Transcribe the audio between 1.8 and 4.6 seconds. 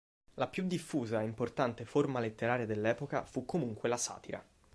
forma letteraria dell'epoca fu comunque la satira.